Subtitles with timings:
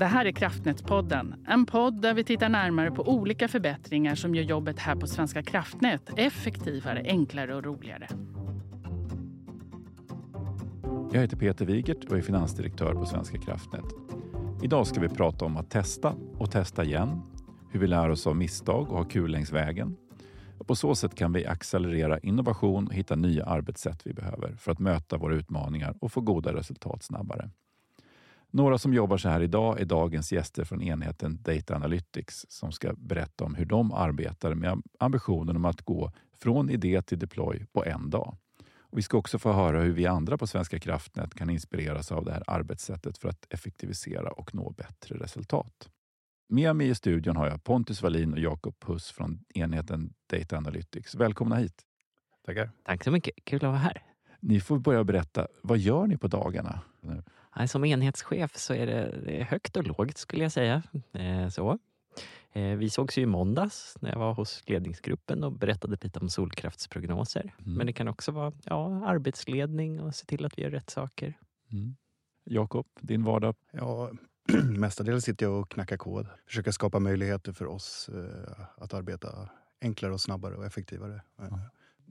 [0.00, 4.42] Det här är Kraftnätspodden, en podd där vi tittar närmare på olika förbättringar som gör
[4.42, 8.08] jobbet här på Svenska kraftnät effektivare, enklare och roligare.
[11.12, 13.84] Jag heter Peter Wigert och är finansdirektör på Svenska kraftnät.
[14.62, 17.22] Idag ska vi prata om att testa och testa igen,
[17.70, 19.96] hur vi lär oss av misstag och har kul längs vägen.
[20.58, 24.72] Och på så sätt kan vi accelerera innovation och hitta nya arbetssätt vi behöver för
[24.72, 27.50] att möta våra utmaningar och få goda resultat snabbare.
[28.52, 32.94] Några som jobbar så här idag är dagens gäster från enheten Data Analytics som ska
[32.96, 37.84] berätta om hur de arbetar med ambitionen om att gå från idé till deploy på
[37.84, 38.36] en dag.
[38.78, 42.24] Och vi ska också få höra hur vi andra på Svenska kraftnät kan inspireras av
[42.24, 45.88] det här arbetssättet för att effektivisera och nå bättre resultat.
[46.48, 51.14] Med mig i studion har jag Pontus Wallin och Jakob Puss från enheten Data Analytics.
[51.14, 51.82] Välkomna hit!
[52.46, 52.70] Tackar!
[52.84, 54.09] Tack så mycket, kul att vara här.
[54.40, 56.80] Ni får börja berätta, vad gör ni på dagarna?
[57.66, 60.82] Som enhetschef så är det, högt och lågt skulle jag säga.
[61.12, 61.78] Eh, så.
[62.52, 66.28] Eh, vi sågs ju i måndags när jag var hos ledningsgruppen och berättade lite om
[66.28, 67.54] solkraftsprognoser.
[67.58, 67.74] Mm.
[67.74, 71.38] Men det kan också vara ja, arbetsledning och se till att vi gör rätt saker.
[71.72, 71.96] Mm.
[72.44, 73.54] Jakob, din vardag?
[73.72, 74.10] Ja,
[74.64, 76.26] mestadels sitter jag och knackar kod.
[76.46, 79.48] Försöker skapa möjligheter för oss eh, att arbeta
[79.80, 81.22] enklare och snabbare och effektivare.
[81.36, 81.60] Ja.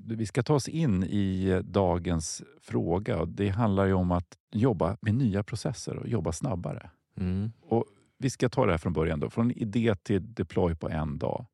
[0.06, 3.26] Vi ska ta oss in i dagens fråga.
[3.26, 6.90] Det handlar ju om att jobba med nya processer och jobba snabbare.
[7.18, 7.52] Mm.
[7.62, 7.86] Och
[8.18, 9.20] vi ska ta det här från början.
[9.20, 9.30] Då.
[9.30, 11.46] Från idé till deploy på en dag.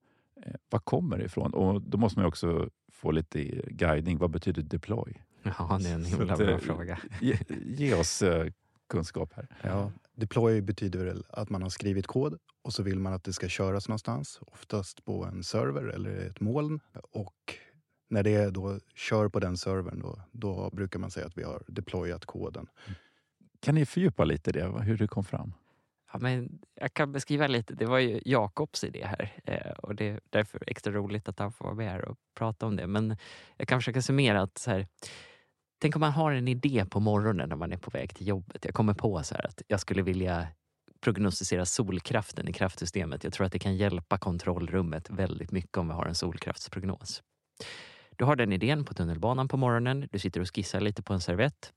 [0.46, 1.54] Eh, vad kommer det ifrån?
[1.54, 4.18] Och då måste man också få lite guidning.
[4.18, 5.22] Vad betyder deploy?
[5.44, 7.00] Ja, det är en himla bra fråga.
[7.22, 8.48] Ge, ge oss eh,
[8.90, 9.48] kunskap här.
[9.62, 13.34] Ja, deploy betyder väl att man har skrivit kod och så vill man att det
[13.34, 14.40] ska köras någonstans.
[14.42, 16.80] Oftast på en server eller ett moln.
[17.12, 17.56] Och
[18.08, 21.64] när det då kör på den servern, då, då brukar man säga att vi har
[21.68, 22.68] deployat koden.
[23.60, 25.54] Kan ni fördjupa lite det, hur det kom fram?
[26.14, 27.74] Ja, men jag kan beskriva lite.
[27.74, 31.52] Det var ju Jakobs idé här eh, och det är därför extra roligt att han
[31.52, 32.88] får vara med här och prata om det.
[32.88, 33.18] Men
[33.58, 34.88] jag kan försöka summera att så här,
[35.82, 38.66] tänk om man har en idé på morgonen när man är på väg till jobbet.
[38.66, 40.48] Jag kommer på så här att jag skulle vilja
[41.02, 43.24] prognostisera solkraften i kraftsystemet.
[43.24, 47.24] Jag tror att det kan hjälpa kontrollrummet väldigt mycket om vi har en solkraftsprognos.
[48.18, 50.08] Du har den idén på tunnelbanan på morgonen.
[50.12, 51.74] Du sitter och skissar lite på en servett.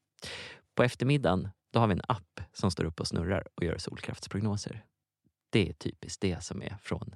[0.75, 4.85] På eftermiddagen då har vi en app som står upp och snurrar och gör solkraftsprognoser.
[5.51, 7.15] Det är typiskt det som är från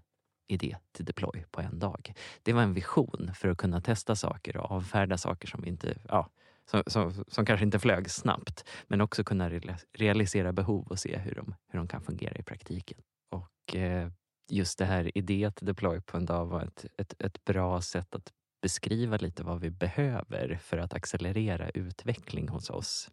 [0.49, 2.15] idé till deploy på en dag.
[2.43, 6.29] Det var en vision för att kunna testa saker och avfärda saker som, inte, ja,
[6.71, 8.69] som, som, som kanske inte flög snabbt.
[8.87, 9.51] Men också kunna
[9.93, 12.99] realisera behov och se hur de, hur de kan fungera i praktiken.
[13.31, 14.11] Och eh,
[14.51, 18.15] just det här idé till deploy på en dag var ett, ett, ett bra sätt
[18.15, 23.11] att beskriva lite vad vi behöver för att accelerera utveckling hos oss.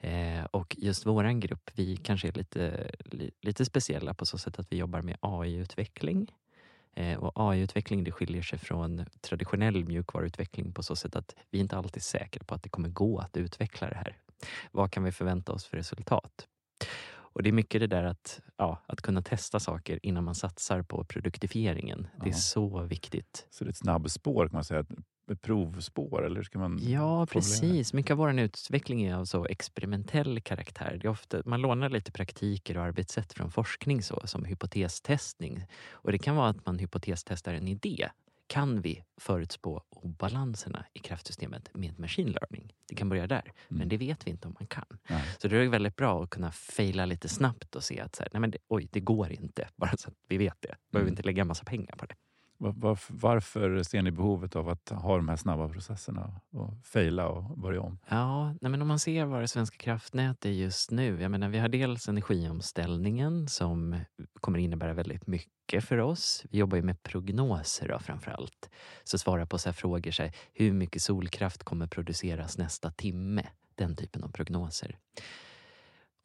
[0.00, 4.58] Eh, och just våran grupp, vi kanske är lite, li, lite speciella på så sätt
[4.58, 6.32] att vi jobbar med AI-utveckling.
[6.94, 11.76] Eh, och AI-utveckling det skiljer sig från traditionell mjukvaruutveckling på så sätt att vi inte
[11.76, 14.16] alltid är säkra på att det kommer gå att utveckla det här.
[14.72, 16.46] Vad kan vi förvänta oss för resultat?
[17.36, 20.82] Och det är mycket det där att, ja, att kunna testa saker innan man satsar
[20.82, 22.06] på produktifieringen.
[22.22, 23.46] Det är så viktigt.
[23.50, 24.84] Så det är ett snabbspår kan man säga,
[25.32, 26.26] ett provspår?
[26.26, 27.92] Eller ska man ja, precis.
[27.92, 30.98] Mycket av vår utveckling är av så experimentell karaktär.
[31.02, 35.66] Det är ofta, man lånar lite praktiker och arbetssätt från forskning så, som hypotestestning.
[35.90, 38.08] Och det kan vara att man hypotestestar en idé
[38.46, 42.72] kan vi förutspå obalanserna i kraftsystemet med machine learning?
[42.88, 43.54] Det kan börja där, mm.
[43.78, 44.98] men det vet vi inte om man kan.
[45.08, 45.24] Nej.
[45.38, 48.30] Så det är väldigt bra att kunna fejla lite snabbt och se att så här,
[48.32, 49.68] nej men det, oj, det går inte.
[49.76, 50.74] Bara så att vi vet det.
[50.92, 51.12] Behöver mm.
[51.12, 52.14] inte lägga en massa pengar på det.
[52.58, 57.58] Var, varför ser ni behovet av att ha de här snabba processerna och fejla och
[57.58, 57.98] börja om?
[58.08, 61.22] Ja, nej men om man ser vad det Svenska kraftnät är just nu.
[61.22, 64.00] Jag menar, vi har dels energiomställningen som
[64.40, 66.44] kommer innebära väldigt mycket för oss.
[66.50, 68.70] Vi jobbar ju med prognoser då, framför allt.
[69.04, 73.46] Så svara på så frågor, som, hur mycket solkraft kommer produceras nästa timme?
[73.74, 74.98] Den typen av prognoser.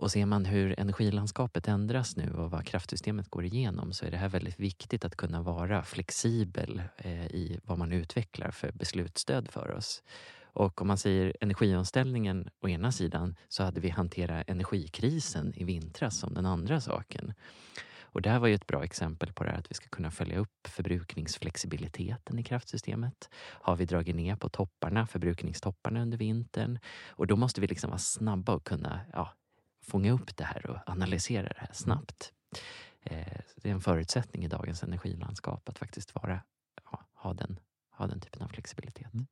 [0.02, 4.18] Och ser man hur energilandskapet ändras nu och vad kraftsystemet går igenom så är det
[4.18, 9.72] här väldigt viktigt att kunna vara flexibel eh, i vad man utvecklar för beslutsstöd för
[9.72, 10.04] oss.
[10.44, 16.20] Och om man säger energiomställningen å ena sidan så hade vi hantera energikrisen i vintras
[16.20, 17.34] som den andra saken.
[18.02, 20.12] Och det här var ju ett bra exempel på det här att vi ska kunna
[20.12, 23.30] följa upp förbrukningsflexibiliteten i kraftsystemet.
[23.62, 26.80] Har vi dragit ner på topparna, förbrukningstopparna under vintern?
[27.10, 29.34] Och då måste vi liksom vara snabba och kunna ja,
[29.82, 32.34] fånga upp det här och analysera det här snabbt.
[33.04, 36.42] Eh, det är en förutsättning i dagens energilandskap att faktiskt vara,
[37.14, 37.60] ha, den,
[37.92, 39.14] ha den typen av flexibilitet.
[39.14, 39.28] Mm.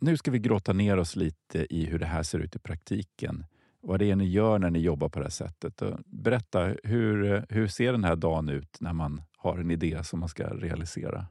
[0.00, 3.46] Nu ska vi grotta ner oss lite i hur det här ser ut i praktiken.
[3.80, 5.82] vad det är ni gör när ni jobbar på det här sättet.
[6.06, 10.28] Berätta, hur, hur ser den här dagen ut när man har en idé som man
[10.28, 11.26] ska realisera?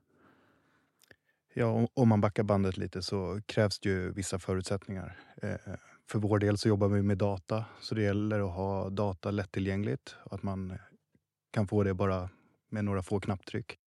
[1.53, 5.17] Ja, om man backar bandet lite så krävs det ju vissa förutsättningar.
[6.09, 10.15] För vår del så jobbar vi med data, så det gäller att ha data lättillgängligt
[10.23, 10.77] och att man
[11.51, 12.29] kan få det bara
[12.69, 13.77] med några få knapptryck.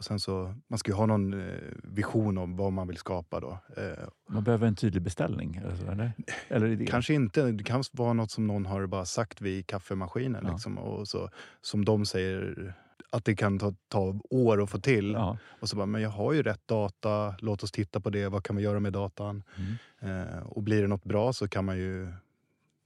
[0.00, 3.40] Och sen så, man ska ju ha någon eh, vision om vad man vill skapa.
[3.40, 3.58] Då.
[3.76, 5.56] Eh, man behöver en tydlig beställning?
[5.56, 6.12] Eller,
[6.48, 6.86] eller idé.
[6.86, 7.52] Kanske inte.
[7.52, 10.44] Det kan vara något som någon har bara sagt vid kaffemaskinen.
[10.46, 10.52] Ja.
[10.52, 11.30] Liksom, och så,
[11.60, 12.74] som de säger
[13.10, 15.12] att det kan ta, ta år att få till.
[15.12, 15.38] Ja.
[15.60, 18.44] Och så bara, men jag har ju rätt data, låt oss titta på det, vad
[18.44, 19.42] kan vi göra med datan?
[19.56, 20.28] Mm.
[20.28, 22.12] Eh, och blir det något bra så kan man ju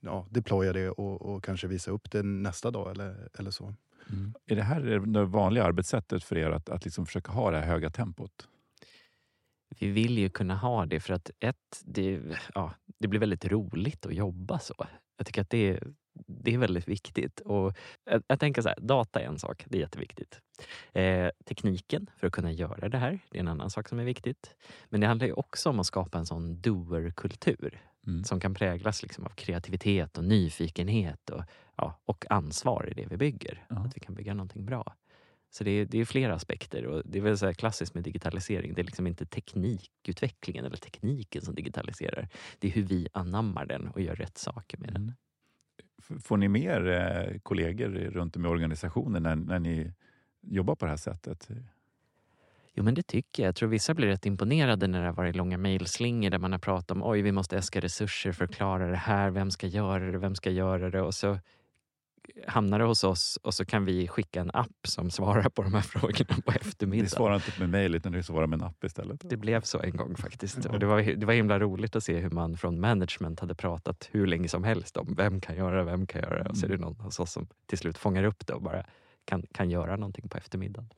[0.00, 3.75] ja, deploya det och, och kanske visa upp det nästa dag eller, eller så.
[4.11, 4.34] Mm.
[4.46, 7.67] Är det här det vanliga arbetssättet för er, att, att liksom försöka ha det här
[7.67, 8.49] höga tempot?
[9.78, 12.20] Vi vill ju kunna ha det för att ett, det,
[12.55, 14.87] ja, det blir väldigt roligt att jobba så.
[15.16, 15.81] Jag tycker att det,
[16.26, 17.40] det är väldigt viktigt.
[17.40, 20.40] Och jag, jag tänker så här, data är en sak, det är jätteviktigt.
[20.93, 24.05] Eh, tekniken för att kunna göra det här, det är en annan sak som är
[24.05, 24.55] viktigt.
[24.88, 28.25] Men det handlar ju också om att skapa en sån doer-kultur mm.
[28.25, 31.43] som kan präglas liksom av kreativitet och nyfikenhet och,
[31.76, 33.67] ja, och ansvar i det vi bygger.
[33.69, 33.76] Ja.
[33.76, 34.94] Att vi kan bygga någonting bra.
[35.56, 38.75] Så det är, det är flera aspekter och det är väl så klassiskt med digitalisering.
[38.75, 42.29] Det är liksom inte teknikutvecklingen eller tekniken som digitaliserar.
[42.59, 45.03] Det är hur vi anammar den och gör rätt saker med mm.
[45.06, 46.21] den.
[46.21, 49.93] Får ni mer eh, kollegor runt om i organisationen när, när ni
[50.43, 51.49] jobbar på det här sättet?
[52.73, 53.49] Jo, men det tycker jag.
[53.49, 56.59] Jag tror vissa blir rätt imponerade när det har varit långa mejlslingor där man har
[56.59, 59.31] pratat om oj, vi måste äska resurser för att klara det här.
[59.31, 60.19] Vem ska göra det?
[60.19, 61.03] Vem ska göra det?
[61.03, 61.39] Och så
[62.47, 65.75] hamnar det hos oss och så kan vi skicka en app som svarar på de
[65.75, 67.05] här frågorna på eftermiddagen.
[67.05, 69.21] Ni svarar inte med mejl utan ni svarar med en app istället?
[69.25, 70.67] Det blev så en gång faktiskt.
[70.67, 74.09] Och det, var, det var himla roligt att se hur man från management hade pratat
[74.12, 76.50] hur länge som helst om vem kan göra det, vem kan göra det.
[76.50, 78.85] Och så är det någon hos oss som till slut fångar upp det och bara
[79.25, 80.91] kan, kan göra någonting på eftermiddagen.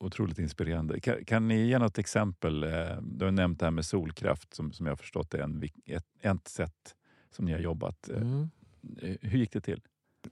[0.00, 1.00] Otroligt inspirerande.
[1.00, 2.64] Kan, kan, ni ge något exempel?
[2.64, 5.62] Eh, du har nämnt det här med solkraft som, som jag har förstått är en,
[5.86, 6.94] ett, ett sätt
[7.30, 8.08] som ni har jobbat.
[8.08, 8.50] Eh, mm.
[9.02, 9.82] Eh, hur gick det till?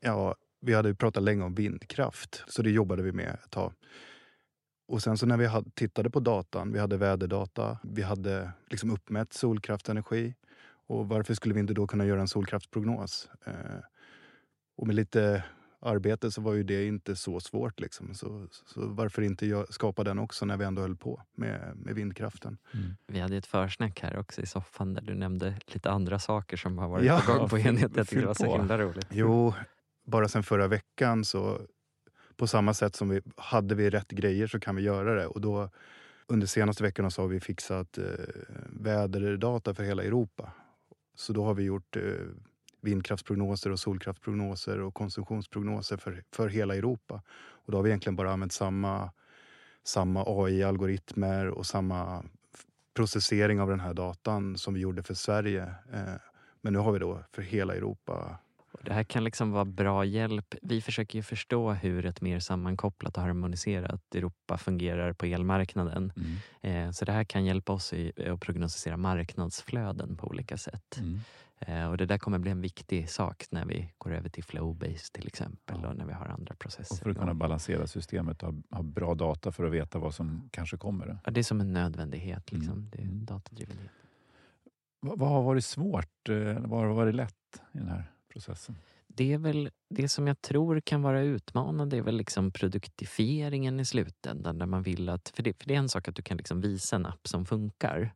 [0.00, 3.72] Ja, vi hade pratat länge om vindkraft, så det jobbade vi med ett tag.
[4.88, 8.90] Och sen så när vi hade, tittade på datan, vi hade väderdata, vi hade liksom
[8.90, 10.34] uppmätt solkraftenergi.
[10.88, 13.28] Och varför skulle vi inte då kunna göra en solkraftsprognos?
[13.44, 13.80] Eh,
[14.76, 15.44] och med lite
[15.80, 17.80] arbete så var ju det inte så svårt.
[17.80, 18.14] Liksom.
[18.14, 22.58] Så, så varför inte skapa den också när vi ändå höll på med, med vindkraften?
[22.74, 22.96] Mm.
[23.06, 26.78] Vi hade ett försnack här också i soffan där du nämnde lite andra saker som
[26.78, 27.92] har varit ja, på gång på enheten.
[27.96, 29.08] Jag tyckte det var så himla roligt.
[29.10, 29.54] Jo,
[30.06, 31.60] bara sen förra veckan så
[32.36, 35.26] på samma sätt som vi hade vi rätt grejer så kan vi göra det.
[35.26, 35.70] Och då,
[36.26, 38.04] under senaste veckorna så har vi fixat eh,
[38.66, 40.52] väderdata för hela Europa.
[41.14, 42.02] Så då har vi gjort eh,
[42.80, 47.22] vindkraftsprognoser och solkraftsprognoser och konsumtionsprognoser för, för hela Europa.
[47.38, 49.10] Och då har vi egentligen bara använt samma,
[49.84, 52.24] samma AI-algoritmer och samma
[52.94, 55.62] processering av den här datan som vi gjorde för Sverige.
[55.92, 56.14] Eh,
[56.60, 58.38] men nu har vi då för hela Europa
[58.86, 60.54] det här kan liksom vara bra hjälp.
[60.62, 66.12] Vi försöker ju förstå hur ett mer sammankopplat och harmoniserat Europa fungerar på elmarknaden.
[66.16, 66.86] Mm.
[66.86, 67.94] Eh, så det här kan hjälpa oss
[68.32, 70.98] att prognostisera marknadsflöden på olika sätt.
[70.98, 71.20] Mm.
[71.60, 75.12] Eh, och det där kommer bli en viktig sak när vi går över till flow-based
[75.12, 75.88] till exempel ja.
[75.88, 76.94] och när vi har andra processer.
[76.94, 80.48] Och för att kunna balansera systemet och ha, bra data för att veta vad som
[80.52, 81.18] kanske kommer.
[81.24, 82.52] Ja, det är som en nödvändighet.
[82.52, 82.72] Liksom.
[82.72, 82.90] Mm.
[82.90, 83.24] Det är mm.
[83.24, 83.90] datadrivenhet.
[85.00, 86.28] Vad, vad har varit svårt?
[86.28, 88.76] Eh, vad har varit lätt i den här processen?
[89.06, 93.84] Det är väl det som jag tror kan vara utmanande är väl liksom produktifieringen i
[93.84, 94.58] slutändan.
[94.58, 96.60] Där man vill att, för, det, för det är en sak att du kan liksom
[96.60, 98.14] visa en app som funkar.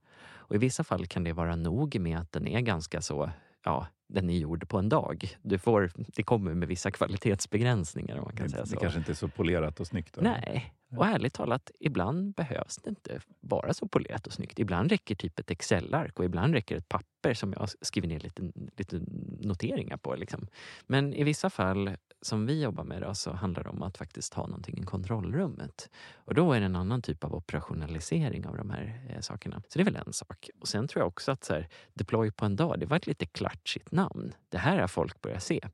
[0.50, 3.30] Och I vissa fall kan det vara nog med att den är ganska så
[3.64, 5.36] ja, den är gjord på en dag.
[5.42, 8.16] Du får, det kommer med vissa kvalitetsbegränsningar.
[8.18, 8.74] Om man kan det, säga så.
[8.74, 10.14] det kanske inte är så polerat och snyggt?
[10.14, 10.20] Då.
[10.20, 14.58] Nej, och ärligt talat, ibland behövs det inte vara så polerat och snyggt.
[14.58, 18.52] Ibland räcker typ ett Excel-ark och ibland räcker ett papper som jag skriver ner lite,
[18.76, 19.00] lite
[19.40, 20.14] noteringar på.
[20.14, 20.46] Liksom.
[20.86, 21.90] Men i vissa fall
[22.22, 25.90] som vi jobbar med då, så handlar det om att faktiskt ha någonting i kontrollrummet.
[26.14, 29.62] Och då är det en annan typ av operationalisering av de här eh, sakerna.
[29.68, 30.50] Så det är väl en sak.
[30.60, 33.06] Och sen tror jag också att så här, deploy på en dag, det var ett
[33.06, 34.32] lite klatschigt namn.
[34.48, 35.68] Det här har folk börjat se.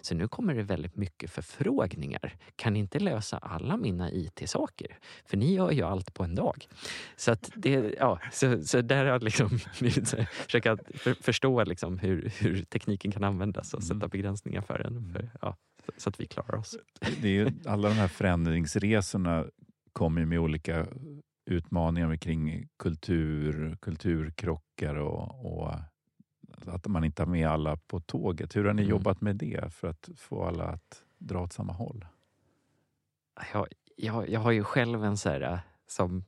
[0.00, 2.36] Så nu kommer det väldigt mycket förfrågningar.
[2.56, 4.98] Kan ni inte lösa alla mina IT-saker?
[5.24, 6.68] För ni gör ju allt på en dag.
[7.16, 9.58] Så, att det, ja, så, så där har liksom
[10.46, 14.08] försöka för, förstå liksom hur, hur tekniken kan användas och sätta mm.
[14.08, 15.12] begränsningar för den.
[15.12, 15.56] För, ja,
[15.96, 16.76] så att vi klarar oss.
[17.22, 19.46] Det är ju, alla de här förändringsresorna
[19.92, 20.86] kommer med olika
[21.44, 25.74] utmaningar kring kultur, kulturkrockar och, och
[26.66, 28.56] att man inte har med alla på tåget.
[28.56, 28.90] Hur har ni Mm.
[28.90, 32.06] jobbat med det för att få alla att dra åt samma håll?
[33.52, 36.24] Jag, jag, jag har ju själv en så här, som,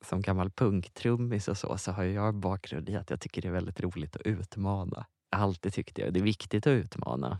[0.00, 3.48] som gammal punktrummis och så, så har jag en bakgrund i att jag tycker det
[3.48, 5.06] är väldigt roligt att utmana.
[5.30, 6.10] Jag alltid tyckt det.
[6.10, 7.38] Det är viktigt att utmana.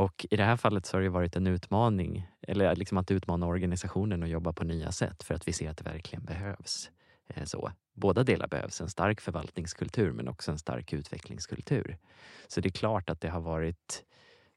[0.00, 3.46] Och i det här fallet så har det varit en utmaning, eller liksom att utmana
[3.46, 6.90] organisationen och jobba på nya sätt för att vi ser att det verkligen behövs.
[7.28, 7.72] Eh, så.
[7.94, 11.98] Båda delar behövs, en stark förvaltningskultur men också en stark utvecklingskultur.
[12.48, 14.04] Så det är klart att det har varit,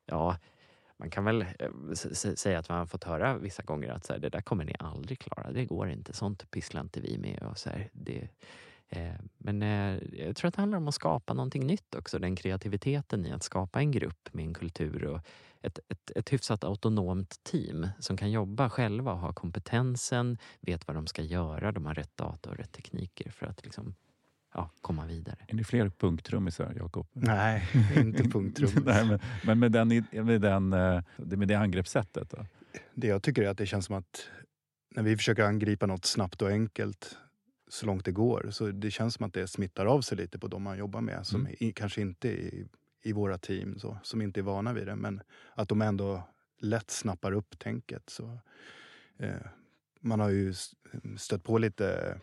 [0.05, 0.37] ja,
[0.97, 1.93] man kan väl eh,
[2.35, 4.75] säga att man har fått höra vissa gånger att så här, det där kommer ni
[4.79, 7.43] aldrig klara, det går inte, sånt pysslar inte vi med.
[7.51, 8.27] Och så här, det,
[9.37, 13.25] men eh, jag tror att det handlar om att skapa någonting nytt också, den kreativiteten
[13.25, 15.19] i att skapa en grupp med en kultur och
[15.61, 20.95] ett, ett, ett hyfsat autonomt team som kan jobba själva och ha kompetensen, vet vad
[20.95, 23.95] de ska göra, de har rätt data och rätt tekniker för att liksom,
[24.53, 25.37] ja, komma vidare.
[25.47, 27.07] Är ni fler punktrummisar, Jakob?
[27.13, 28.85] Nej, inte punktrummis.
[28.85, 32.29] Nej, men, men med, den, med, den, eh, med det angreppssättet?
[32.29, 32.45] Då?
[32.93, 34.29] Det jag tycker är att det känns som att
[34.95, 37.17] när vi försöker angripa något snabbt och enkelt
[37.73, 40.47] så långt det går, så det känns som att det smittar av sig lite på
[40.47, 41.55] de man jobbar med som Mm.
[41.59, 42.65] i, kanske inte i,
[43.01, 45.21] i våra team, så, som inte är vana vid det, men
[45.55, 46.23] att de ändå
[46.59, 48.09] lätt snappar upp tänket.
[48.09, 48.37] Så,
[49.17, 49.35] eh,
[49.99, 50.73] man har ju s-
[51.17, 52.19] stött på lite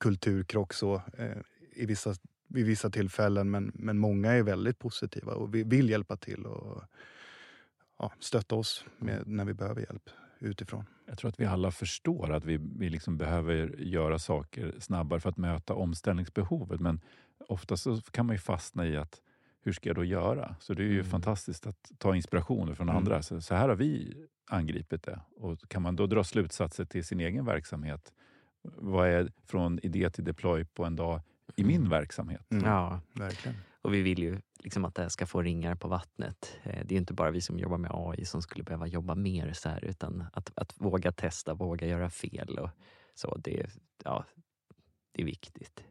[0.00, 1.36] kulturkrock så, eh,
[1.74, 2.14] i vissa,
[2.48, 6.82] vid vissa tillfällen, men, men många är väldigt positiva och vi vill hjälpa till och
[7.98, 10.84] ja, stötta oss med, när vi behöver hjälp utifrån.
[11.12, 15.28] Jag tror att vi alla förstår att vi, vi liksom behöver göra saker snabbare för
[15.28, 16.80] att möta omställningsbehovet.
[16.80, 17.00] Men
[17.48, 19.20] ofta så kan man ju fastna i att
[19.62, 20.56] hur ska jag då göra?
[20.60, 21.10] Så det är ju Mm.
[21.10, 22.96] fantastiskt att ta inspiration från Mm.
[22.96, 23.22] andra.
[23.22, 24.14] Så, så här har vi
[24.50, 25.20] angripit det.
[25.36, 28.12] Och kan man då dra slutsatser till sin egen verksamhet?
[28.62, 31.20] Vad är från idé till deploy på en dag
[31.56, 31.90] i min Mm.
[31.90, 32.46] verksamhet?
[32.52, 33.56] Mm, Ja, Verkligen.
[33.82, 36.58] Och vi vill ju liksom att det här ska få ringar på vattnet.
[36.62, 39.52] Eh, Det är inte bara vi som jobbar med AI som skulle behöva jobba mer
[39.52, 42.70] så här, utan att, att våga testa, våga göra fel och
[43.14, 43.36] så.
[43.36, 43.66] Det,
[44.04, 44.24] ja,
[45.12, 45.84] det är viktigt.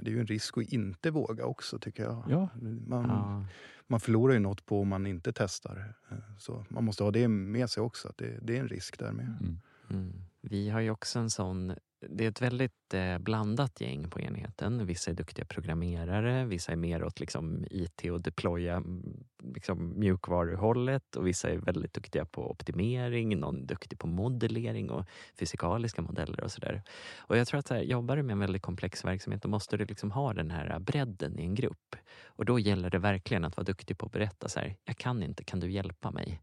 [0.00, 2.24] Det är ju en risk att inte våga också tycker jag.
[2.28, 2.48] Ja.
[2.86, 3.44] Man, Ja.
[3.86, 5.94] man förlorar ju något på om man inte testar.
[6.10, 8.98] Eh, Så man måste ha det med sig också, att det, det är en risk
[8.98, 9.26] där med.
[9.40, 9.58] Mm.
[9.90, 10.12] Mm.
[10.40, 11.74] Vi har ju också en sån,
[12.08, 14.86] det är ett väldigt eh, blandat gäng på enheten.
[14.86, 21.16] Vissa är duktiga programmerare, vissa är mer åt liksom, IT och deploya mm, liksom, mjukvaruhållet
[21.16, 25.06] och vissa är väldigt duktiga på optimering, någon är duktig på modellering och
[25.38, 26.82] fysikaliska modeller och sådär.
[27.18, 29.76] Och jag tror att så här, jobbar du med en väldigt komplex verksamhet då måste
[29.76, 31.96] du liksom ha den här bredden i en grupp.
[32.26, 35.22] Och då gäller det verkligen att vara duktig på att berätta så här, jag kan
[35.22, 36.40] inte, kan du hjälpa mig?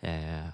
[0.00, 0.46] Eh,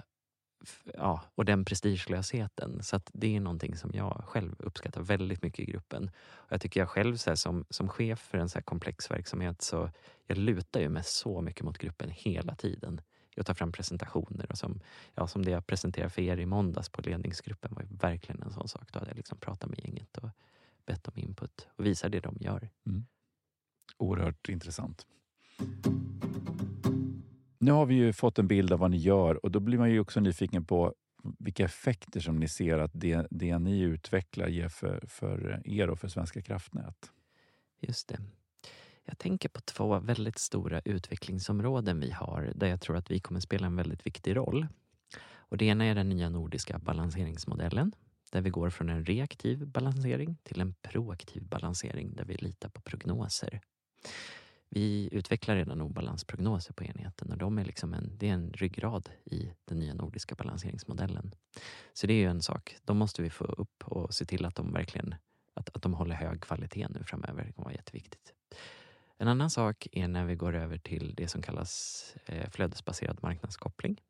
[0.93, 2.83] ja, och den prestigelösheten.
[2.83, 6.11] Så att det är någonting som jag själv uppskattar väldigt mycket i gruppen.
[6.19, 9.11] Och jag tycker jag själv så här, som, som chef för en så här komplex
[9.11, 9.91] verksamhet så
[10.27, 13.01] jag lutar ju mig så mycket mot gruppen hela tiden.
[13.35, 14.81] Jag tar fram presentationer och som,
[15.15, 18.51] ja, som det jag presenterade för er i måndags på ledningsgruppen var ju verkligen en
[18.51, 18.91] sån sak.
[18.91, 20.29] Då hade jag liksom pratat med gänget och
[20.85, 22.69] bett om input och visar det de gör.
[22.85, 23.05] Mm.
[23.97, 25.05] Oerhört intressant.
[27.67, 29.91] Nu har vi ju fått en bild av vad ni gör och då blir man
[29.91, 30.93] ju också nyfiken på
[31.39, 35.99] vilka effekter som ni ser att det, det ni utvecklar ger för, för er och
[35.99, 37.11] för Svenska kraftnät.
[37.79, 38.19] Just det.
[39.05, 43.39] Jag tänker på två väldigt stora utvecklingsområden vi har där jag tror att vi kommer
[43.39, 44.67] spela en väldigt viktig roll.
[45.35, 47.91] Och det ena är den nya nordiska balanseringsmodellen
[48.31, 52.81] där vi går från en reaktiv balansering till en proaktiv balansering där vi litar på
[52.81, 53.61] prognoser.
[54.69, 59.09] Vi utvecklar redan obalansprognoser på enheten och de är liksom en, det är en ryggrad
[59.25, 61.35] i den nya nordiska balanseringsmodellen.
[61.93, 62.75] Så det är ju en sak.
[62.85, 65.15] De måste vi få upp och se till att de verkligen
[65.53, 67.45] att, att de håller hög kvalitet nu framöver.
[67.45, 68.33] Det kommer vara jätteviktigt.
[69.17, 74.01] En annan sak är när vi går över till det som kallas eh, flödesbaserad marknadskoppling.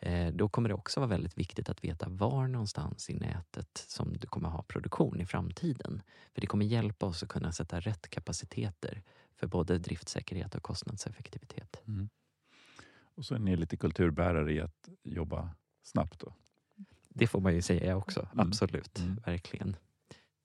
[0.00, 4.16] Eh, då kommer det också vara väldigt viktigt att veta var någonstans i nätet som
[4.16, 6.02] du kommer ha produktion i framtiden.
[6.34, 9.02] För det kommer hjälpa oss att kunna sätta rätt kapaciteter
[9.40, 11.82] för både driftsäkerhet och kostnadseffektivitet.
[13.14, 15.50] Och så är ni lite kulturbärare i att jobba
[15.82, 16.20] snabbt.
[16.20, 16.34] Då.
[17.08, 18.46] Det får man ju säga också, Mm.
[18.48, 19.16] absolut, Mm.
[19.26, 19.76] verkligen.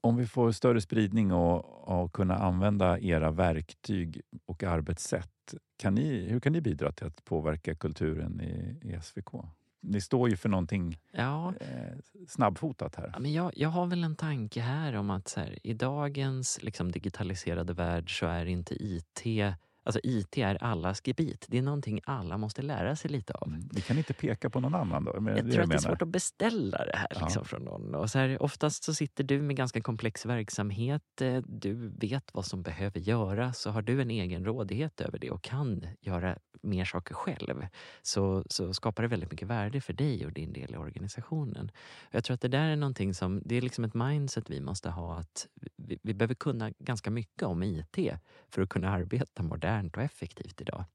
[0.02, 6.28] Om vi får större spridning och, och kunna använda era verktyg och arbetssätt, kan ni,
[6.30, 9.32] hur kan ni bidra till att påverka kulturen i, i SVK?
[9.88, 11.68] Ni står ju för någonting Ja, eh,
[12.27, 13.10] snabbfotat här.
[13.13, 16.92] Ja, men jag, jag har väl en tanke här om att här, i dagens liksom,
[16.92, 19.22] digitaliserade värld så är inte IT
[19.86, 21.46] Alltså IT är allas gebit.
[21.50, 23.48] Det är någonting alla måste lära sig lite av.
[23.48, 23.70] Mm.
[23.74, 25.12] Vi kan inte peka på någon annan då?
[25.12, 27.44] Jag tror att det är svårt att beställa det här liksom, ja.
[27.44, 27.96] från någon.
[27.96, 31.22] Och så här, oftast så sitter du med ganska komplex verksamhet.
[31.22, 33.60] Eh, du vet vad som behöver göras.
[33.60, 37.65] Så har du en egen rådighet över det och kan göra mer saker själv
[38.01, 41.72] så, så skapar det väldigt mycket värde för dig och din del i organisationen.
[42.12, 44.89] Jag tror att det där är någonting som, det är liksom ett mindset vi måste
[44.89, 47.98] ha att vi, vi behöver kunna ganska mycket om IT
[48.50, 50.86] för att kunna arbeta modernt och effektivt idag.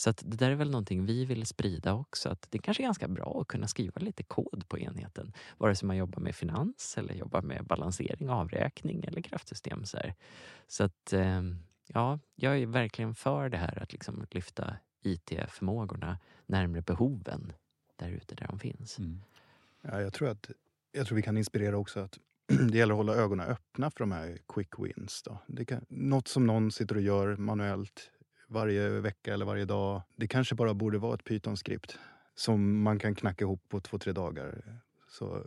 [0.00, 2.28] Så att det där är väl någonting vi vill sprida också.
[2.28, 5.32] Att det kanske är ganska bra att kunna skriva lite kod på enheten.
[5.58, 9.84] Vare sig man jobbar med finans eller jobbar med balansering, avräkning eller kraftsystem.
[9.84, 10.14] Så, här.
[10.66, 16.82] så att ehm, ja, jag är verkligen för det här att liksom lyfta IT-förmågorna närmre
[16.82, 17.52] behoven
[17.96, 18.98] där ute där de finns.
[18.98, 19.22] Mm.
[19.82, 20.50] Ja, jag, tror att,
[20.92, 22.18] jag tror vi kan inspirera också att
[22.50, 25.22] det gäller att hålla ögonen öppna för de här quick wins.
[25.22, 25.38] Då.
[25.46, 28.10] Det kan, något som någon sitter och gör manuellt
[28.48, 30.02] varje vecka eller varje dag.
[30.16, 31.98] Det kanske bara borde vara ett Python-skript
[32.34, 34.80] som man kan knacka ihop på två, tre dagar.
[35.08, 35.46] Så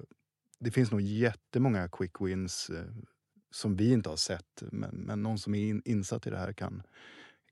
[0.59, 2.85] det finns nog jättemånga quick wins eh,
[3.51, 6.53] som vi inte har sett, men, men någon som är in, insatt i det här
[6.53, 6.83] kan,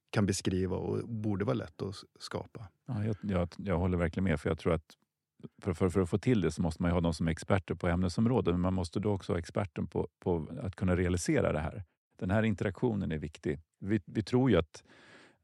[0.10, 2.67] kan beskriva och borde vara lätt att skapa.
[2.86, 4.98] Ja, jag, jag, jag håller verkligen med, för jag tror att
[5.62, 7.75] för, för, för, att få till det så måste man ha de som är experter
[7.75, 11.60] på ämnesområdet, men man måste då också ha experten på, på att kunna realisera det
[11.60, 11.83] här.
[12.19, 13.60] Den här interaktionen är viktig.
[13.79, 14.83] Vi, vi tror ju att,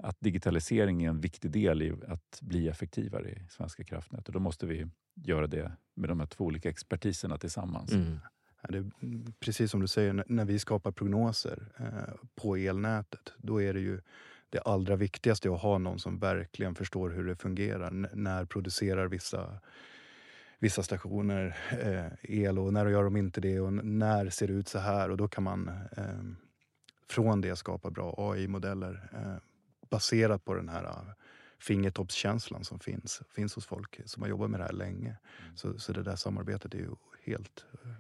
[0.04, 4.40] att digitalisering är en viktig del i att bli effektivare i Svenska kraftnät och då
[4.40, 7.92] måste vi göra det med de här två olika expertiserna tillsammans.
[7.92, 8.20] Mm.
[8.70, 8.86] Det är
[9.40, 14.02] precis som du säger, när vi skapar prognoser eh, på elnätet, då är det ju
[14.50, 17.88] det allra viktigaste att ha någon som verkligen förstår hur det fungerar.
[17.88, 19.60] N när producerar vissa,
[20.60, 24.68] vissa stationer eh, el och när gör de inte det och när ser det ut
[24.68, 25.10] så här?
[25.12, 26.48] Och då kan man eh,
[27.10, 29.36] från det skapa bra AI-modeller eh,
[29.90, 31.14] baserat på den här eh,
[31.60, 35.18] fingertoppskänslan som finns, finns hos folk som har jobbat med det här länge.
[35.44, 35.58] Mm.
[35.58, 36.92] Så, så det där samarbetet är ju
[37.26, 37.92] helt eh,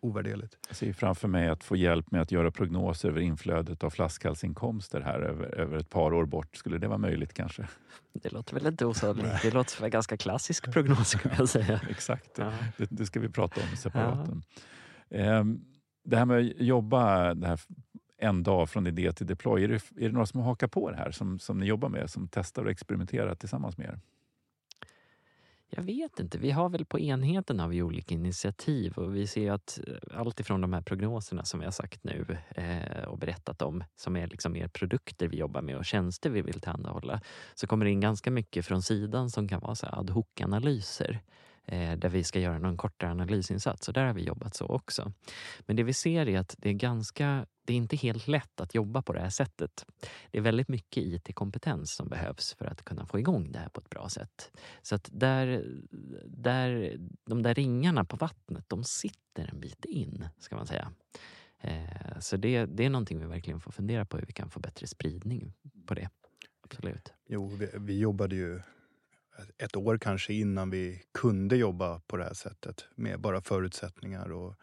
[0.00, 0.58] ovärderligt.
[0.68, 5.00] Jag ser framför mig att få hjälp med att göra prognoser över inflödet av flaskhalsinkomster
[5.00, 6.56] här över, över ett par år bort.
[6.56, 7.68] Skulle det vara möjligt kanske?
[8.12, 9.42] Det låter väl inte osannolikt.
[9.42, 11.80] Det låter som en ganska klassisk prognos kan jag säga.
[11.90, 12.52] Exakt, ja.
[12.76, 14.28] det, det, ska vi prata om separat.
[15.08, 15.16] Ja.
[15.18, 15.60] Ehm,
[16.04, 17.60] det här med att jobba det här
[18.18, 20.96] en dag från idé till deploy, är det, är det några som hakar på det
[20.96, 24.00] här som, som ni jobbar med, som testar och experimenterar tillsammans med er?
[25.70, 26.38] Jag vet inte.
[26.38, 30.40] Vi har väl på enheten har vi olika initiativ och vi ser att eh, allt
[30.40, 34.26] ifrån de här prognoserna som vi har sagt nu eh, och berättat om som är
[34.26, 37.20] liksom mer produkter vi jobbar med och tjänster vi vill tillhandahålla
[37.54, 41.20] så kommer det in ganska mycket från sidan som kan vara så ad hoc-analyser
[41.64, 45.12] eh, där vi ska göra någon kortare analysinsats och där har vi jobbat så också.
[45.60, 48.74] Men det vi ser är att det är ganska det är inte helt lätt att
[48.74, 49.86] jobba på det här sättet.
[50.30, 53.80] Det är väldigt mycket IT-kompetens som behövs för att kunna få igång det här på
[53.80, 54.50] ett bra sätt.
[54.82, 55.64] Så att där,
[56.24, 60.92] där, de där ringarna på vattnet, de sitter en bit in, ska man säga.
[61.60, 64.60] Eh, så det, det är någonting vi verkligen får fundera på, hur vi kan få
[64.60, 65.52] bättre spridning
[65.86, 66.08] på det.
[66.60, 67.12] Absolut.
[67.26, 68.60] Jo, vi, vi jobbade ju
[69.58, 74.54] ett år kanske innan vi kunde jobba på det här sättet med bara förutsättningar och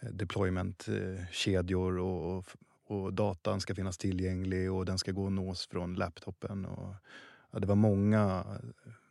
[0.00, 2.44] deploymentkedjor och,
[2.86, 6.66] och, datan ska finnas tillgänglig och den ska gå att nås från laptopen.
[6.66, 6.94] Och,
[7.50, 8.44] ja, det var många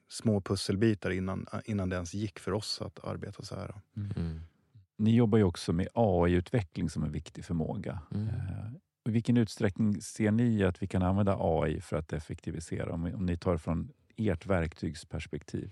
[0.08, 3.75] små pusselbitar innan, innan det ens gick för oss att arbeta så här.
[3.97, 4.12] Mm.
[4.15, 4.41] mm.
[4.97, 7.99] Ni jobbar ju också med AI-utveckling som en viktig förmåga.
[8.12, 8.28] Mm.
[8.28, 8.71] Eh,
[9.06, 12.93] I vilken utsträckning ser ni att vi kan använda AI för att effektivisera?
[12.93, 15.71] Om, om ni tar från ert verktygsperspektiv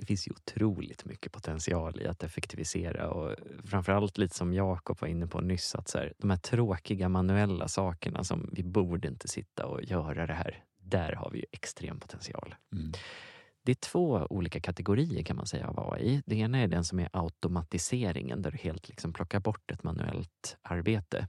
[0.00, 5.08] det finns ju otroligt mycket potential i att effektivisera och framförallt lite som Jakob var
[5.08, 9.28] inne på nyss, att så här, de här tråkiga manuella sakerna som vi borde inte
[9.28, 10.64] sitta och göra det här.
[10.78, 12.54] Där har vi ju extrem potential.
[12.72, 12.92] Mm.
[13.62, 16.22] Det är två olika kategorier kan man säga av AI.
[16.26, 20.56] Det ena är den som är automatiseringen där du helt liksom plockar bort ett manuellt
[20.62, 21.28] arbete.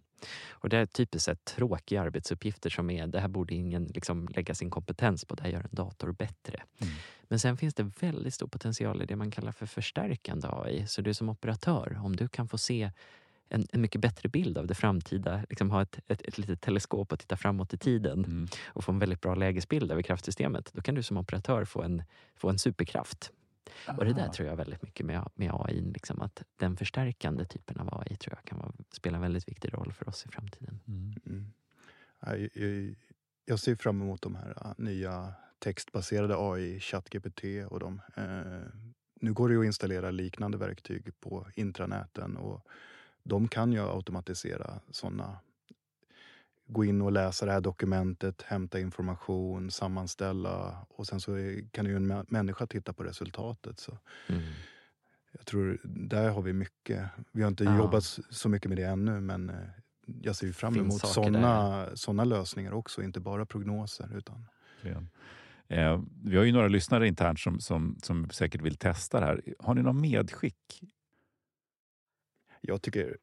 [0.50, 4.56] Och det är typiskt sett tråkiga arbetsuppgifter som är, det här borde ingen liksom lägga
[4.56, 6.64] sin kompetens på, det här gör en dator bättre.
[6.82, 6.94] Mm.
[7.24, 10.88] Men sen finns det väldigt stor potential i det man kallar för förstärkande AI.
[10.88, 12.92] Så du som operatör, om du kan få se
[13.50, 17.12] en, en mycket bättre bild av det framtida, liksom ha ett, ett, ett litet teleskop
[17.12, 18.48] och titta framåt i tiden mm.
[18.66, 20.70] och få en väldigt bra lägesbild över kraftsystemet.
[20.74, 22.04] Då kan du som operatör få en,
[22.36, 23.32] få en superkraft.
[23.88, 23.98] Aha.
[23.98, 27.80] Och det där tror jag väldigt mycket med, med AI, liksom att den förstärkande typen
[27.80, 30.80] av AI tror jag kan vara, spela en väldigt viktig roll för oss i framtiden.
[30.88, 31.14] Mm.
[31.26, 31.54] Mm.
[32.20, 32.96] Jag,
[33.46, 38.02] jag, ser fram emot de här uh, nya textbaserade AI, ChatGPT och de.
[38.16, 38.68] Eh,
[39.22, 42.68] nu går det att installera liknande verktyg på intranäten och
[43.24, 45.40] de kan ju automatisera sådana
[46.72, 51.32] gå in och läsa det här dokumentet, hämta information, sammanställa och sen så
[51.72, 53.80] kan ju en människa titta på resultatet.
[53.80, 53.98] Så.
[54.28, 54.42] Mm.
[55.32, 57.10] Jag tror där har vi mycket.
[57.32, 57.78] Vi har inte ja.
[57.78, 59.56] jobbat så mycket med det ännu men eh,
[60.22, 64.18] jag ser ju fram emot sådana såna lösningar också, inte bara prognoser.
[64.18, 64.46] Utan...
[65.68, 69.44] Eh, vi har ju några lyssnare internt som, som, som säkert vill testa det här.
[69.60, 70.82] Har ni någon medskick?
[72.62, 73.18] Jag tycker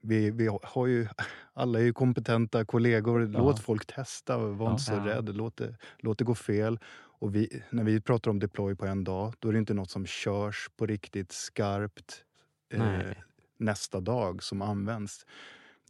[0.00, 1.08] vi, vi har ju,
[1.52, 3.22] alla är ju kompetenta kollegor.
[3.22, 3.38] Ja.
[3.38, 4.70] Låt folk testa, var ja.
[4.70, 5.36] inte så rädd.
[5.36, 6.78] Låt det, låt det gå fel.
[7.20, 9.90] Och vi, när vi pratar om deploy på en dag, då är det inte något
[9.90, 12.24] som körs på riktigt skarpt
[12.72, 13.16] eh,
[13.58, 15.26] nästa dag som används.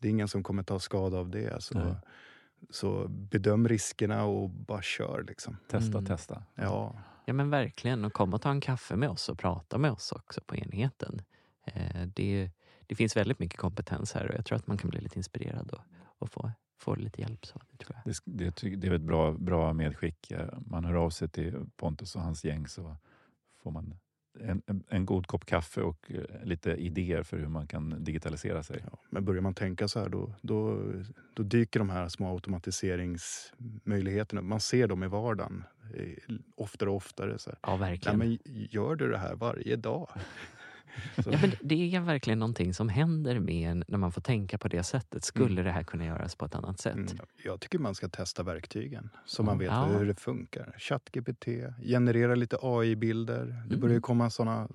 [0.01, 1.63] Det är ingen som kommer ta skada av det.
[1.63, 1.97] Så,
[2.71, 5.25] så bedöm riskerna och bara kör.
[5.29, 5.57] Liksom.
[5.69, 6.05] Testa, mm.
[6.05, 6.43] testa.
[6.55, 6.97] Ja.
[7.25, 8.05] ja men verkligen.
[8.05, 11.23] Och kom och ta en kaffe med oss och prata med oss också på enheten.
[11.65, 12.51] Eh, det,
[12.91, 15.71] det finns väldigt mycket kompetens här och jag tror att man kan bli lite inspirerad
[15.71, 15.81] och,
[16.19, 17.47] och få, få lite hjälp.
[17.47, 18.15] Så, det, tror jag.
[18.25, 20.33] Det, det, det är ett bra, bra medskick.
[20.67, 22.97] Man hör av sig till Pontus och hans gäng så
[23.63, 23.95] får man
[24.41, 28.63] en, en, en, god kopp kaffe och eh, lite idéer för hur man kan digitalisera
[28.63, 28.85] sig.
[28.93, 30.83] Ja, men börjar man tänka så här då, då,
[31.35, 36.15] då dyker de här små automatiseringsmöjligheterna Man ser dem i vardagen eh,
[36.57, 37.39] oftare och oftare.
[37.39, 37.59] Så här.
[37.63, 38.19] Ja, verkligen.
[38.19, 38.39] Nej, men
[38.71, 40.09] gör du det här varje dag?
[41.17, 44.69] Ja, men det är verkligen någonting som händer med en när man får tänka på
[44.69, 45.25] det sättet.
[45.25, 45.65] Skulle mm.
[45.65, 46.95] det här kunna göras på ett annat sätt?
[46.95, 47.19] Mm.
[47.45, 49.85] Jag tycker man ska testa verktygen så man vet ja.
[49.85, 50.75] hur det funkar.
[50.79, 51.47] ChatGPT,
[51.83, 53.65] generera lite AI-bilder.
[53.69, 54.03] Det börjar ju mm.
[54.03, 54.69] komma såna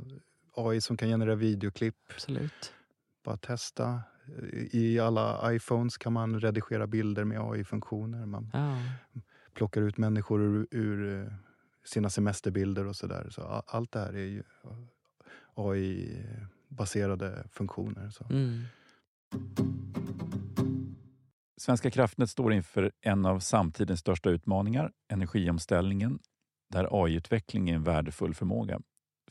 [0.56, 1.96] AI som kan generera videoklipp.
[2.10, 2.74] Absolut.
[3.24, 4.02] Bara testa.
[4.72, 8.26] I alla iPhones kan man redigera bilder med AI-funktioner.
[8.26, 8.78] Man ja.
[9.54, 11.34] plockar ut människor ur, ur eh,
[11.86, 13.28] sina semesterbilder och sådär.
[13.30, 14.44] Så allt det här är ju
[15.56, 18.10] AI-baserade funktioner.
[18.10, 18.26] Så.
[18.30, 18.62] Mm.
[21.58, 26.20] Svenska kraftnät står inför en av samtidens största utmaningar, energiomställningen,
[26.74, 28.80] där AI-utveckling är en värdefull förmåga.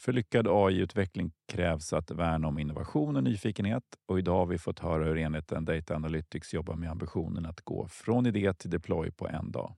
[0.00, 4.78] För lyckad AI-utveckling krävs att värna om innovation och nyfikenhet och idag har vi fått
[4.78, 9.28] höra hur enheten Data Analytics jobbar med ambitionen att gå från idé till deploy på
[9.28, 9.76] en dag.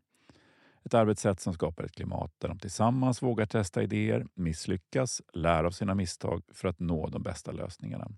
[0.87, 5.70] Ett arbetssätt som skapar ett klimat där de tillsammans vågar testa idéer, misslyckas, lär av
[5.70, 8.09] sina misstag för att nå de bästa lösningarna.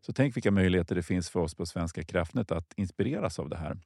[0.00, 3.56] Så tänk vilka möjligheter det finns för oss på Svenska kraftnät att inspireras av det
[3.56, 3.78] här.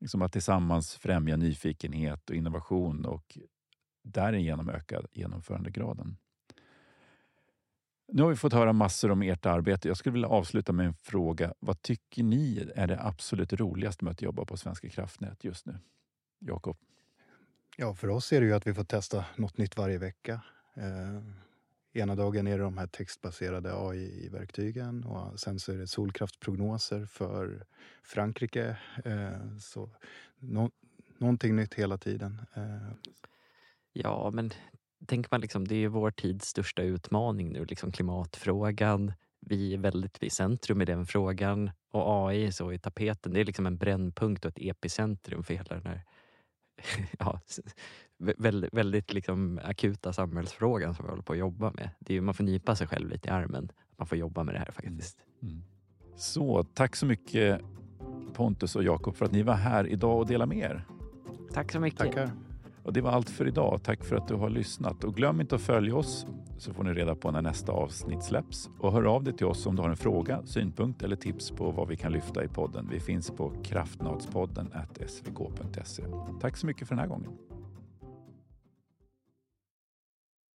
[0.00, 3.38] Liksom att tillsammans främja nyfikenhet och innovation och
[4.04, 6.16] därigenom öka genomförandegraden.
[8.12, 9.88] Nu har vi fått höra massor om ert arbete.
[9.88, 11.54] Jag skulle vilja avsluta med en fråga.
[11.60, 15.78] Vad tycker ni är det absolut roligaste med att jobba på Svenska kraftnät just nu?
[16.38, 16.76] Jakob?
[17.76, 20.40] Ja, för oss är det ju att vi får testa något nytt varje vecka.
[20.74, 21.22] Eh,
[21.92, 27.66] ena dagen är det de här textbaserade AI-verktygen och sen så är det solkraftprognoser för
[28.02, 28.76] Frankrike.
[29.04, 29.90] Eh, så
[30.38, 30.70] no
[31.18, 32.40] någonting nytt hela tiden.
[32.54, 32.92] Eh.
[33.92, 34.50] Ja, men
[35.06, 39.12] tänker man liksom, det är vår tids största utmaning nu, liksom klimatfrågan.
[39.40, 43.32] Vi är väldigt i centrum i den frågan och AI så i tapeten.
[43.32, 46.04] Det är liksom en brännpunkt och ett epicentrum för hela den här
[47.18, 47.40] ja,
[48.18, 51.90] väldigt, väldigt liksom akuta samhällsfrågan som vi håller på att jobba med.
[51.98, 53.72] Det är, man får nypa sig själv lite i armen.
[53.96, 55.18] Man får jobba med det här faktiskt.
[55.42, 55.54] Mm.
[55.54, 55.64] Mm.
[56.16, 57.60] Så tack så mycket
[58.34, 60.84] Pontus och Jakob för att ni var här idag och delade med er.
[61.52, 61.98] Tack så mycket.
[61.98, 62.30] Tackar.
[62.82, 63.80] Och det var allt för idag.
[63.82, 65.04] Tack för att du har lyssnat.
[65.04, 66.26] Och glöm inte att följa oss
[66.58, 68.70] så får ni reda på när nästa avsnitt släpps.
[68.78, 71.70] Och hör av dig till oss om du har en fråga, synpunkt eller tips på
[71.70, 72.88] vad vi kan lyfta i podden.
[72.90, 74.72] Vi finns på kraftnadspodden
[75.06, 76.02] svk.se.
[76.40, 77.30] Tack så mycket för den här gången.